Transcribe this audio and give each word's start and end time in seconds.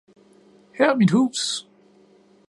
Her 0.77 0.89
er 0.91 0.95
mit 0.95 1.11
hus! 1.11 1.67